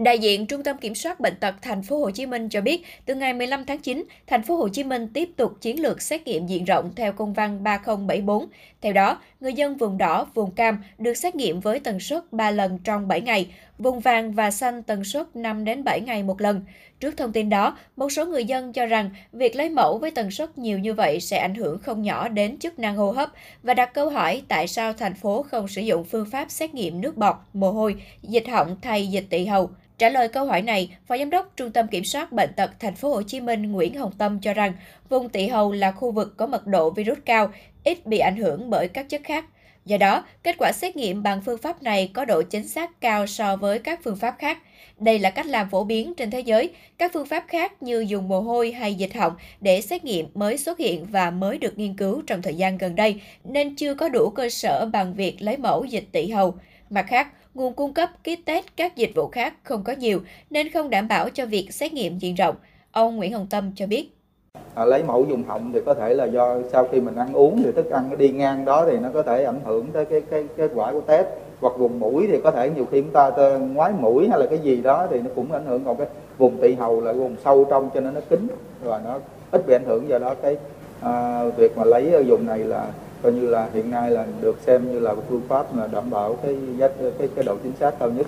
Đại 0.00 0.18
diện 0.18 0.46
Trung 0.46 0.62
tâm 0.62 0.76
Kiểm 0.76 0.94
soát 0.94 1.20
bệnh 1.20 1.36
tật 1.40 1.54
thành 1.62 1.82
phố 1.82 1.98
Hồ 1.98 2.10
Chí 2.10 2.26
Minh 2.26 2.48
cho 2.48 2.60
biết, 2.60 2.84
từ 3.06 3.14
ngày 3.14 3.34
15 3.34 3.64
tháng 3.64 3.78
9, 3.78 4.04
thành 4.26 4.42
phố 4.42 4.56
Hồ 4.56 4.68
Chí 4.68 4.84
Minh 4.84 5.08
tiếp 5.14 5.28
tục 5.36 5.52
chiến 5.60 5.82
lược 5.82 6.02
xét 6.02 6.26
nghiệm 6.26 6.46
diện 6.46 6.64
rộng 6.64 6.92
theo 6.96 7.12
công 7.12 7.32
văn 7.32 7.62
3074. 7.62 8.46
Theo 8.80 8.92
đó, 8.92 9.20
người 9.40 9.52
dân 9.52 9.76
vùng 9.76 9.98
đỏ, 9.98 10.26
vùng 10.34 10.50
cam 10.50 10.82
được 10.98 11.14
xét 11.14 11.34
nghiệm 11.34 11.60
với 11.60 11.80
tần 11.80 12.00
suất 12.00 12.32
3 12.32 12.50
lần 12.50 12.78
trong 12.84 13.08
7 13.08 13.20
ngày, 13.20 13.46
vùng 13.80 14.00
vàng 14.00 14.32
và 14.32 14.50
xanh 14.50 14.82
tần 14.82 15.04
suất 15.04 15.36
5 15.36 15.64
đến 15.64 15.84
7 15.84 16.00
ngày 16.00 16.22
một 16.22 16.40
lần. 16.40 16.64
Trước 17.00 17.16
thông 17.16 17.32
tin 17.32 17.48
đó, 17.48 17.78
một 17.96 18.12
số 18.12 18.26
người 18.26 18.44
dân 18.44 18.72
cho 18.72 18.86
rằng 18.86 19.10
việc 19.32 19.56
lấy 19.56 19.70
mẫu 19.70 19.98
với 19.98 20.10
tần 20.10 20.30
suất 20.30 20.58
nhiều 20.58 20.78
như 20.78 20.94
vậy 20.94 21.20
sẽ 21.20 21.38
ảnh 21.38 21.54
hưởng 21.54 21.78
không 21.78 22.02
nhỏ 22.02 22.28
đến 22.28 22.58
chức 22.58 22.78
năng 22.78 22.96
hô 22.96 23.10
hấp 23.10 23.30
và 23.62 23.74
đặt 23.74 23.94
câu 23.94 24.10
hỏi 24.10 24.42
tại 24.48 24.68
sao 24.68 24.92
thành 24.92 25.14
phố 25.14 25.42
không 25.42 25.68
sử 25.68 25.80
dụng 25.80 26.04
phương 26.04 26.30
pháp 26.30 26.50
xét 26.50 26.74
nghiệm 26.74 27.00
nước 27.00 27.16
bọt, 27.16 27.36
mồ 27.52 27.70
hôi, 27.72 27.96
dịch 28.22 28.48
họng 28.48 28.76
thay 28.82 29.06
dịch 29.06 29.26
tỵ 29.30 29.46
hầu. 29.46 29.70
Trả 29.98 30.08
lời 30.08 30.28
câu 30.28 30.46
hỏi 30.46 30.62
này, 30.62 30.96
Phó 31.06 31.18
Giám 31.18 31.30
đốc 31.30 31.52
Trung 31.56 31.72
tâm 31.72 31.86
Kiểm 31.88 32.04
soát 32.04 32.32
Bệnh 32.32 32.50
tật 32.56 32.70
Thành 32.80 32.94
phố 32.94 33.14
Hồ 33.14 33.22
Chí 33.22 33.40
Minh 33.40 33.72
Nguyễn 33.72 33.94
Hồng 33.94 34.12
Tâm 34.18 34.40
cho 34.40 34.54
rằng 34.54 34.72
vùng 35.08 35.28
tỵ 35.28 35.46
hầu 35.46 35.72
là 35.72 35.92
khu 35.92 36.10
vực 36.10 36.36
có 36.36 36.46
mật 36.46 36.66
độ 36.66 36.90
virus 36.90 37.18
cao, 37.24 37.50
ít 37.84 38.06
bị 38.06 38.18
ảnh 38.18 38.36
hưởng 38.36 38.70
bởi 38.70 38.88
các 38.88 39.08
chất 39.08 39.20
khác. 39.24 39.44
Do 39.84 39.96
đó, 39.96 40.24
kết 40.42 40.56
quả 40.58 40.72
xét 40.72 40.96
nghiệm 40.96 41.22
bằng 41.22 41.40
phương 41.46 41.58
pháp 41.58 41.82
này 41.82 42.10
có 42.14 42.24
độ 42.24 42.42
chính 42.42 42.68
xác 42.68 43.00
cao 43.00 43.26
so 43.26 43.56
với 43.56 43.78
các 43.78 44.00
phương 44.04 44.16
pháp 44.16 44.34
khác. 44.38 44.58
Đây 44.98 45.18
là 45.18 45.30
cách 45.30 45.46
làm 45.46 45.70
phổ 45.70 45.84
biến 45.84 46.14
trên 46.14 46.30
thế 46.30 46.40
giới. 46.40 46.70
Các 46.98 47.10
phương 47.14 47.26
pháp 47.26 47.44
khác 47.48 47.82
như 47.82 48.04
dùng 48.08 48.28
mồ 48.28 48.40
hôi 48.40 48.72
hay 48.72 48.94
dịch 48.94 49.14
họng 49.14 49.32
để 49.60 49.80
xét 49.80 50.04
nghiệm 50.04 50.26
mới 50.34 50.58
xuất 50.58 50.78
hiện 50.78 51.04
và 51.04 51.30
mới 51.30 51.58
được 51.58 51.78
nghiên 51.78 51.96
cứu 51.96 52.22
trong 52.26 52.42
thời 52.42 52.54
gian 52.54 52.78
gần 52.78 52.94
đây, 52.94 53.20
nên 53.44 53.76
chưa 53.76 53.94
có 53.94 54.08
đủ 54.08 54.30
cơ 54.30 54.48
sở 54.48 54.86
bằng 54.92 55.14
việc 55.14 55.42
lấy 55.42 55.56
mẫu 55.56 55.84
dịch 55.84 56.04
tỵ 56.12 56.28
hầu. 56.28 56.54
Mặt 56.90 57.06
khác, 57.08 57.28
nguồn 57.54 57.74
cung 57.74 57.94
cấp 57.94 58.10
kit 58.22 58.44
test 58.44 58.66
các 58.76 58.96
dịch 58.96 59.10
vụ 59.14 59.28
khác 59.28 59.54
không 59.62 59.84
có 59.84 59.92
nhiều 59.92 60.22
nên 60.50 60.70
không 60.70 60.90
đảm 60.90 61.08
bảo 61.08 61.30
cho 61.30 61.46
việc 61.46 61.72
xét 61.72 61.92
nghiệm 61.92 62.18
diện 62.18 62.34
rộng. 62.34 62.56
Ông 62.90 63.16
Nguyễn 63.16 63.32
Hồng 63.32 63.46
Tâm 63.50 63.72
cho 63.76 63.86
biết. 63.86 64.19
À, 64.74 64.84
lấy 64.84 65.02
mẫu 65.02 65.24
dùng 65.24 65.42
họng 65.42 65.72
thì 65.72 65.80
có 65.86 65.94
thể 65.94 66.14
là 66.14 66.24
do 66.24 66.56
sau 66.72 66.86
khi 66.92 67.00
mình 67.00 67.14
ăn 67.14 67.32
uống 67.32 67.62
thì 67.64 67.72
thức 67.72 67.90
ăn 67.90 68.10
nó 68.10 68.16
đi 68.16 68.30
ngang 68.30 68.64
đó 68.64 68.84
thì 68.86 68.98
nó 68.98 69.08
có 69.14 69.22
thể 69.22 69.44
ảnh 69.44 69.60
hưởng 69.64 69.86
tới 69.92 70.04
cái 70.04 70.20
cái 70.20 70.44
kết 70.56 70.70
quả 70.74 70.92
của 70.92 71.00
test. 71.00 71.26
Hoặc 71.60 71.72
vùng 71.78 72.00
mũi 72.00 72.28
thì 72.32 72.40
có 72.44 72.50
thể 72.50 72.70
nhiều 72.70 72.86
khi 72.90 73.00
chúng 73.00 73.10
ta 73.10 73.30
ngoái 73.58 73.92
mũi 73.98 74.28
hay 74.28 74.38
là 74.38 74.46
cái 74.46 74.58
gì 74.58 74.80
đó 74.80 75.06
thì 75.10 75.20
nó 75.20 75.30
cũng 75.34 75.52
ảnh 75.52 75.66
hưởng. 75.66 75.84
Còn 75.84 75.96
cái 75.96 76.06
vùng 76.38 76.56
tị 76.56 76.74
hầu 76.74 77.00
là 77.00 77.12
vùng 77.12 77.36
sâu 77.44 77.64
trong 77.70 77.90
cho 77.94 78.00
nên 78.00 78.14
nó 78.14 78.20
kín 78.28 78.46
và 78.84 79.00
nó 79.04 79.18
ít 79.50 79.66
bị 79.66 79.74
ảnh 79.74 79.84
hưởng. 79.86 80.08
Do 80.08 80.18
đó 80.18 80.34
cái 80.42 80.56
à, 81.00 81.44
việc 81.56 81.78
mà 81.78 81.84
lấy 81.84 82.24
dùng 82.26 82.46
này 82.46 82.58
là 82.58 82.86
coi 83.22 83.32
như 83.32 83.46
là 83.46 83.68
hiện 83.74 83.90
nay 83.90 84.10
là 84.10 84.26
được 84.40 84.56
xem 84.66 84.92
như 84.92 84.98
là 84.98 85.12
một 85.12 85.22
phương 85.28 85.42
pháp 85.48 85.76
là 85.76 85.86
đảm 85.86 86.10
bảo 86.10 86.36
cái 86.42 86.56
cái 87.18 87.28
cái 87.34 87.44
độ 87.44 87.56
chính 87.62 87.72
xác 87.80 87.98
cao 87.98 88.10
nhất. 88.10 88.26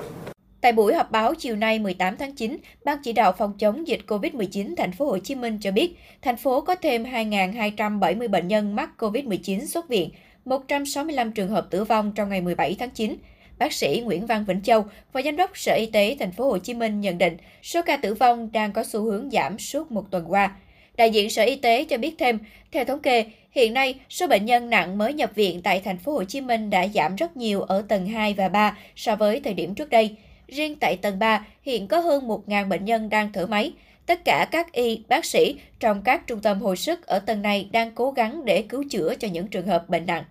Tại 0.63 0.73
buổi 0.73 0.95
họp 0.95 1.11
báo 1.11 1.35
chiều 1.35 1.57
nay 1.57 1.79
18 1.79 2.17
tháng 2.17 2.33
9, 2.35 2.57
Ban 2.85 2.99
chỉ 3.03 3.13
đạo 3.13 3.33
phòng 3.33 3.53
chống 3.59 3.89
dịch 3.89 4.01
COVID-19 4.07 4.75
thành 4.77 4.93
phố 4.93 5.07
Hồ 5.07 5.19
Chí 5.19 5.35
Minh 5.35 5.59
cho 5.61 5.71
biết, 5.71 5.97
thành 6.23 6.37
phố 6.37 6.61
có 6.61 6.75
thêm 6.75 7.05
2.270 7.05 8.29
bệnh 8.29 8.49
nhân 8.49 8.77
mắc 8.77 8.91
COVID-19 8.99 9.67
xuất 9.67 9.89
viện, 9.89 10.11
165 10.45 11.33
trường 11.33 11.49
hợp 11.49 11.67
tử 11.71 11.85
vong 11.85 12.13
trong 12.15 12.29
ngày 12.29 12.41
17 12.41 12.77
tháng 12.79 12.91
9. 12.91 13.17
Bác 13.59 13.73
sĩ 13.73 14.03
Nguyễn 14.05 14.27
Văn 14.27 14.45
Vĩnh 14.45 14.63
Châu, 14.63 14.85
Phó 15.13 15.23
Giám 15.23 15.37
đốc 15.37 15.59
Sở 15.59 15.75
Y 15.75 15.87
tế 15.87 16.17
thành 16.19 16.33
phố 16.33 16.47
Hồ 16.47 16.59
Chí 16.59 16.75
Minh 16.75 17.01
nhận 17.01 17.19
định, 17.19 17.37
số 17.63 17.83
ca 17.83 17.97
tử 17.97 18.15
vong 18.15 18.53
đang 18.53 18.73
có 18.73 18.85
xu 18.85 19.03
hướng 19.03 19.31
giảm 19.31 19.59
suốt 19.59 19.93
một 19.93 20.11
tuần 20.11 20.33
qua. 20.33 20.57
Đại 20.97 21.11
diện 21.11 21.31
Sở 21.31 21.43
Y 21.43 21.57
tế 21.57 21.85
cho 21.85 21.99
biết 21.99 22.15
thêm, 22.19 22.39
theo 22.73 22.85
thống 22.85 23.01
kê, 23.01 23.25
hiện 23.51 23.75
nay 23.75 23.95
số 24.09 24.27
bệnh 24.27 24.45
nhân 24.45 24.71
nặng 24.71 24.99
mới 24.99 25.13
nhập 25.13 25.31
viện 25.35 25.63
tại 25.63 25.81
thành 25.81 25.99
phố 25.99 26.13
Hồ 26.13 26.25
Chí 26.25 26.41
Minh 26.41 26.71
đã 26.71 26.89
giảm 26.89 27.17
rất 27.17 27.37
nhiều 27.37 27.63
ở 27.63 27.85
tầng 27.89 28.07
2 28.07 28.35
và 28.35 28.49
3 28.49 28.79
so 28.97 29.17
với 29.17 29.41
thời 29.41 29.55
điểm 29.55 29.75
trước 29.75 29.91
đây. 29.91 30.17
Riêng 30.49 30.77
tại 30.81 30.97
tầng 30.97 31.19
3, 31.19 31.47
hiện 31.63 31.89
có 31.89 31.99
hơn 31.99 32.29
1.000 32.29 32.69
bệnh 32.69 32.85
nhân 32.85 33.09
đang 33.09 33.33
thở 33.33 33.47
máy. 33.47 33.73
Tất 34.07 34.25
cả 34.25 34.47
các 34.51 34.73
y, 34.73 35.03
bác 35.09 35.25
sĩ 35.25 35.57
trong 35.81 36.03
các 36.03 36.27
trung 36.27 36.41
tâm 36.41 36.61
hồi 36.61 36.77
sức 36.77 37.07
ở 37.07 37.19
tầng 37.19 37.43
này 37.43 37.69
đang 37.73 37.91
cố 37.95 38.11
gắng 38.11 38.45
để 38.45 38.63
cứu 38.63 38.85
chữa 38.91 39.15
cho 39.15 39.29
những 39.29 39.47
trường 39.47 39.67
hợp 39.67 39.89
bệnh 39.89 40.07
nặng. 40.07 40.25